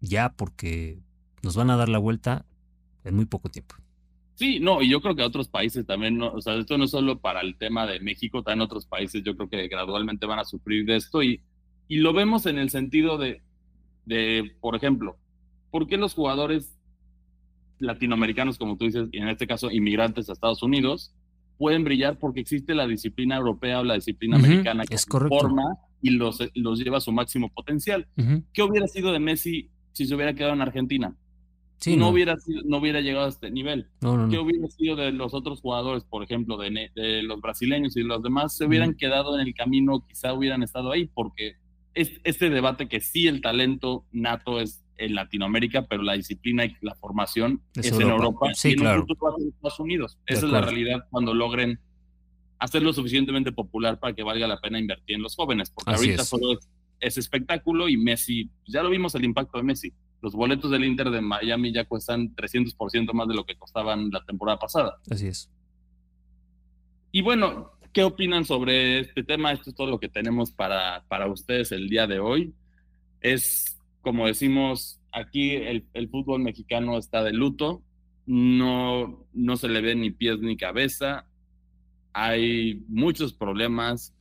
[0.02, 1.00] ya porque
[1.44, 2.46] nos van a dar la vuelta
[3.04, 3.76] en muy poco tiempo.
[4.36, 7.20] Sí, no, y yo creo que otros países también, o sea, esto no es solo
[7.20, 10.86] para el tema de México, también otros países yo creo que gradualmente van a sufrir
[10.86, 11.42] de esto y,
[11.88, 13.42] y lo vemos en el sentido de,
[14.06, 15.18] de, por ejemplo,
[15.72, 16.78] ¿por qué los jugadores
[17.80, 21.14] latinoamericanos, como tú dices, y en este caso inmigrantes a Estados Unidos,
[21.58, 25.64] pueden brillar porque existe la disciplina europea o la disciplina americana que es forma
[26.02, 28.08] y los, los lleva a su máximo potencial.
[28.54, 31.16] ¿Qué hubiera sido de Messi si se hubiera quedado en Argentina?
[31.78, 32.36] Sí, no, Hubiera
[32.66, 33.88] no hubiera llegado a este nivel.
[34.00, 38.24] ¿Qué hubiera sido de los otros jugadores, por ejemplo, de, de los brasileños y los
[38.24, 38.56] demás?
[38.56, 41.56] Se hubieran quedado en el camino, quizá hubieran estado ahí, porque
[41.94, 46.76] es, este debate que sí el talento nato es en Latinoamérica, pero la disciplina y
[46.82, 49.06] la formación es, en Europa sí, y claro.
[49.40, 50.18] en Estados Unidos.
[50.26, 51.80] Esa es la realidad cuando logren
[52.60, 56.58] hacerlo suficientemente popular para que valga la pena invertir en los jóvenes, porque ahorita solo
[57.00, 59.94] es, espectáculo y Messi, ya lo vimos el impacto de Messi.
[60.22, 64.24] Los boletos del Inter de Miami ya cuestan 300% más de lo que costaban la
[64.24, 64.98] temporada pasada.
[65.10, 65.52] Así es.
[67.12, 69.52] Y bueno, ¿qué opinan sobre este tema?
[69.52, 72.54] Esto es todo lo que tenemos para, para ustedes el día de hoy.
[73.22, 73.75] Es
[74.06, 77.82] como decimos, aquí el, fútbol mexicano está de luto,
[78.28, 81.26] no, no se le ve ni pies ni cabeza,
[82.14, 84.14] hay muchos problemas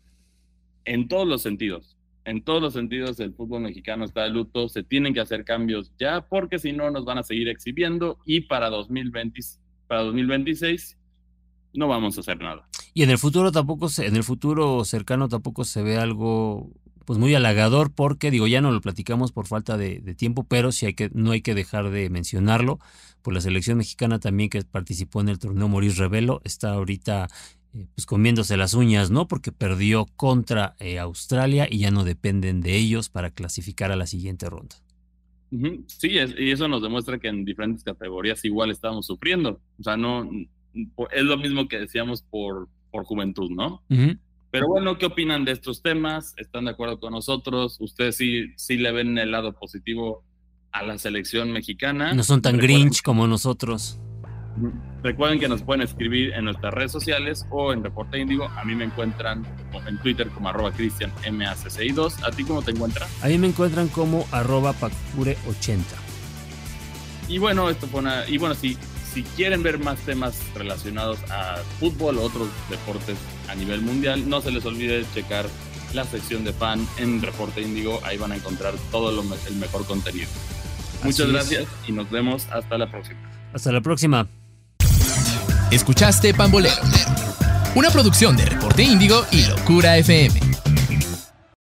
[0.87, 1.99] en todos los sentidos.
[2.25, 5.93] En todos los sentidos el fútbol mexicano está de luto, se tienen que hacer cambios
[5.99, 9.39] ya porque si no nos van a seguir exhibiendo y para, 2020,
[9.87, 10.97] para 2026
[11.75, 12.67] no vamos a hacer nada.
[12.95, 16.73] Y en el futuro tampoco, en el futuro cercano tampoco se ve algo
[17.05, 20.87] pues muy halagador porque digo ya no lo platicamos por falta de, tiempo pero sí
[20.87, 22.79] hay que no hay que dejar de mencionarlo.
[23.23, 27.29] Por la selección mexicana también que participó en el torneo Moris Revelo está ahorita
[27.73, 32.61] eh, pues comiéndose las uñas no porque perdió contra eh, Australia y ya no dependen
[32.61, 34.77] de ellos para clasificar a la siguiente ronda.
[35.87, 39.61] Sí y eso nos demuestra que en diferentes categorías igual estamos sufriendo.
[39.79, 40.29] O sea no
[41.13, 43.83] es lo mismo que decíamos por por juventud no
[44.55, 46.33] pero bueno, ¿qué opinan de estos temas?
[46.37, 47.77] ¿Están de acuerdo con nosotros?
[47.81, 50.23] ¿Ustedes sí, sí le ven el lado positivo
[50.71, 52.15] a la selección mexicana?
[52.15, 53.99] No son tan grinch como nosotros.
[55.03, 58.45] Recuerden que nos pueden escribir en nuestras redes sociales o en Reporte Índigo.
[58.45, 59.45] A mí me encuentran
[59.89, 62.25] en Twitter como arroba cristianmac62.
[62.25, 63.09] ¿A ti cómo te encuentran?
[63.23, 65.79] A mí me encuentran como arroba pacfure80.
[67.27, 68.29] Y bueno, esto fue una...
[68.29, 68.79] Y bueno, sí,
[69.15, 73.17] si quieren ver más temas relacionados a fútbol o otros deportes
[73.49, 75.47] a nivel mundial, no se les olvide checar
[75.95, 78.01] la sección de fan en Reporte Índigo.
[78.05, 80.29] Ahí van a encontrar todo lo, el mejor contenido.
[81.05, 83.21] Muchas gracias y nos vemos hasta la próxima.
[83.53, 84.27] Hasta la próxima.
[85.71, 86.75] Escuchaste Pambolero,
[87.77, 90.54] una producción de Reporte Índigo y Locura FM.